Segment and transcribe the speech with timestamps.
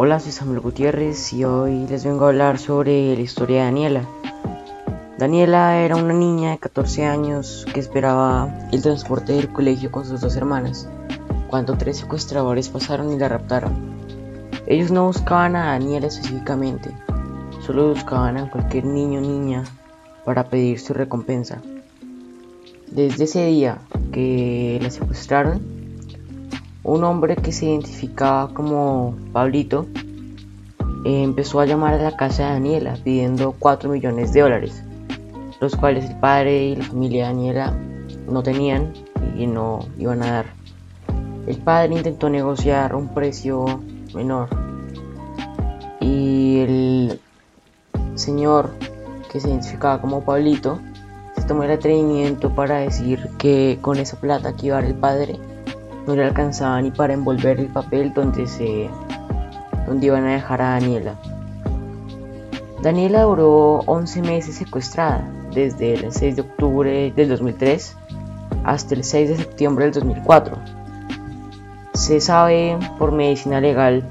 [0.00, 4.08] Hola, soy Samuel Gutiérrez y hoy les vengo a hablar sobre la historia de Daniela.
[5.18, 10.20] Daniela era una niña de 14 años que esperaba el transporte del colegio con sus
[10.20, 10.88] dos hermanas,
[11.48, 13.72] cuando tres secuestradores pasaron y la raptaron.
[14.68, 16.94] Ellos no buscaban a Daniela específicamente,
[17.66, 19.64] solo buscaban a cualquier niño o niña
[20.24, 21.60] para pedir su recompensa.
[22.86, 23.78] Desde ese día
[24.12, 25.77] que la secuestraron,
[26.88, 29.86] un hombre que se identificaba como Pablito
[31.04, 34.82] eh, empezó a llamar a la casa de Daniela pidiendo 4 millones de dólares,
[35.60, 37.78] los cuales el padre y la familia de Daniela
[38.26, 38.94] no tenían
[39.36, 40.46] y no iban a dar.
[41.46, 43.66] El padre intentó negociar un precio
[44.14, 44.48] menor
[46.00, 47.20] y el
[48.14, 48.70] señor
[49.30, 50.78] que se identificaba como Pablito
[51.36, 54.96] se tomó el atrevimiento para decir que con esa plata que iba a dar el
[54.96, 55.38] padre
[56.08, 58.88] no le alcanzaba ni para envolver el papel donde se
[59.86, 61.14] donde iban a dejar a Daniela.
[62.82, 67.96] Daniela duró 11 meses secuestrada, desde el 6 de octubre del 2003
[68.64, 70.56] hasta el 6 de septiembre del 2004.
[71.92, 74.02] Se sabe por medicina legal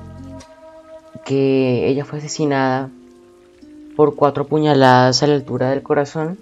[1.26, 2.89] que ella fue asesinada
[3.95, 6.38] por cuatro puñaladas a la altura del corazón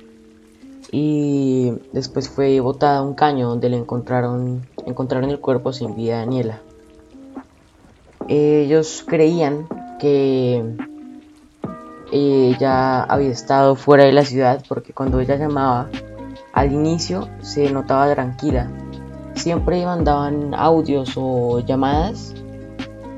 [0.92, 6.14] y después fue botada a un caño donde le encontraron, encontraron el cuerpo sin vida
[6.14, 6.62] de Daniela.
[8.28, 9.68] Ellos creían
[10.00, 10.64] que
[12.12, 15.90] ella había estado fuera de la ciudad porque cuando ella llamaba
[16.54, 18.72] al inicio se notaba tranquila.
[19.36, 22.34] Siempre mandaban audios o llamadas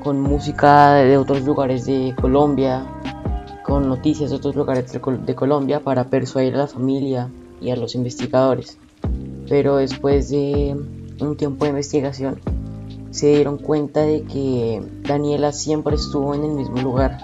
[0.02, 2.84] con música de otros lugares de Colombia,
[3.62, 7.28] con noticias de otros lugares de, Colombia para persuadir a la familia
[7.60, 8.78] y a los investigadores.
[9.48, 10.76] Pero después de
[11.20, 12.40] un tiempo de investigación
[13.10, 17.18] se dieron cuenta de que Daniela siempre estuvo en el mismo lugar,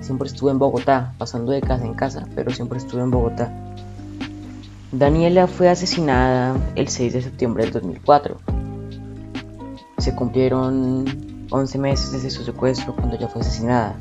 [0.00, 3.52] siempre estuvo en Bogotá, pasando de casa en casa, pero siempre estuvo en Bogotá.
[4.90, 8.36] Daniela fue asesinada el 6 de septiembre del 2004.
[9.98, 11.04] Se cumplieron
[11.50, 13.94] 11 meses desde su secuestro cuando ella fue asesinada,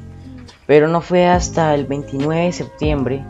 [0.65, 3.25] pero no fue hasta el 29 de septiembre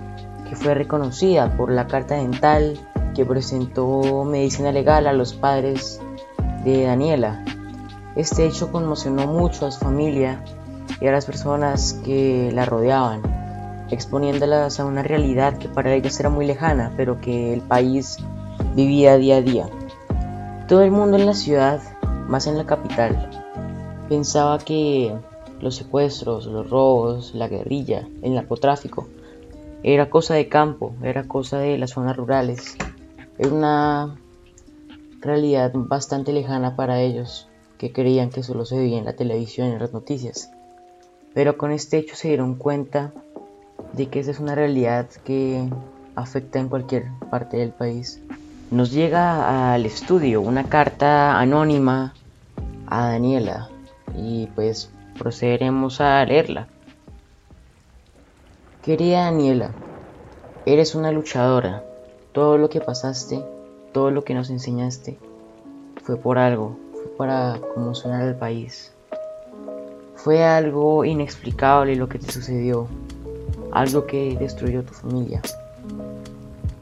[0.49, 2.79] que fue reconocida por la carta dental
[3.15, 5.99] que presentó medicina legal a los padres
[6.63, 7.43] de Daniela.
[8.15, 10.43] Este hecho conmocionó mucho a su familia
[10.99, 13.21] y a las personas que la rodeaban,
[13.91, 18.17] exponiéndolas a una realidad que para ellas era muy lejana, pero que el país
[18.75, 19.69] vivía día a día.
[20.67, 21.81] Todo el mundo en la ciudad,
[22.27, 23.29] más en la capital,
[24.09, 25.15] pensaba que
[25.61, 29.07] los secuestros, los robos, la guerrilla, el narcotráfico
[29.83, 32.75] era cosa de campo, era cosa de las zonas rurales.
[33.37, 34.15] Era una
[35.27, 39.71] realidad bastante lejana para ellos, que creían que solo se veía en la televisión y
[39.73, 40.51] en las noticias.
[41.33, 43.13] Pero con este hecho se dieron cuenta
[43.93, 45.69] de que esa es una realidad que
[46.15, 48.21] afecta en cualquier parte del país.
[48.71, 52.13] Nos llega al estudio una carta anónima
[52.87, 53.69] a Daniela
[54.15, 56.67] y pues procederemos a leerla.
[58.81, 59.71] Querida Daniela,
[60.65, 61.83] eres una luchadora.
[62.31, 63.43] Todo lo que pasaste,
[63.97, 65.17] todo lo que nos enseñaste,
[66.03, 68.93] fue por algo, fue para conmocionar al país.
[70.13, 72.87] Fue algo inexplicable lo que te sucedió,
[73.71, 75.41] algo que destruyó tu familia,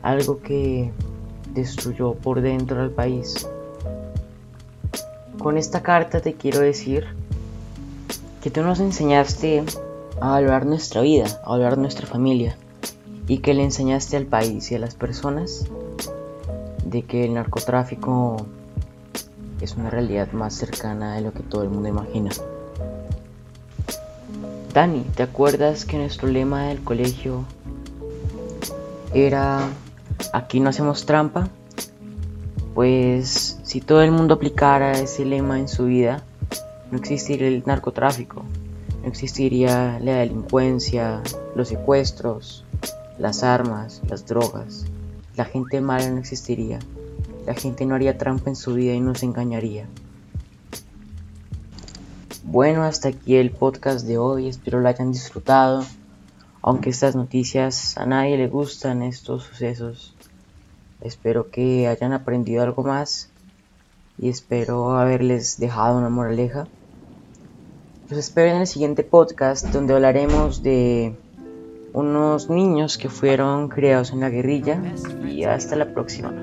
[0.02, 0.92] algo que
[1.54, 3.48] destruyó por dentro al país.
[5.40, 7.06] Con esta carta te quiero decir
[8.44, 9.64] que tú nos enseñaste
[10.20, 12.58] a valorar nuestra vida, a valorar nuestra familia
[13.30, 15.66] y que le enseñaste al país y a las personas
[16.86, 18.38] de que el narcotráfico
[19.60, 22.32] es una realidad más cercana de lo que todo el mundo imagina.
[24.74, 27.46] Dani, ¿te acuerdas que nuestro lema del colegio
[29.14, 29.70] era
[30.34, 31.50] aquí no hacemos trampa?
[32.74, 36.24] Pues si todo el mundo aplicara ese lema en su vida,
[36.92, 38.44] no existiría el narcotráfico,
[39.02, 41.22] no existiría la delincuencia,
[41.56, 42.66] los secuestros,
[43.18, 44.86] las armas, las drogas.
[45.36, 46.80] La gente mala no existiría.
[47.46, 49.86] La gente no haría trampa en su vida y no se engañaría.
[52.44, 54.48] Bueno, hasta aquí el podcast de hoy.
[54.48, 55.84] Espero lo hayan disfrutado.
[56.62, 60.16] Aunque estas noticias a nadie le gustan, estos sucesos.
[61.02, 63.30] Espero que hayan aprendido algo más
[64.18, 66.68] y espero haberles dejado una moraleja.
[68.10, 71.16] Los espero en el siguiente podcast donde hablaremos de
[71.96, 74.82] unos niños que fueron criados en la guerrilla
[75.26, 76.34] y hasta la próxima.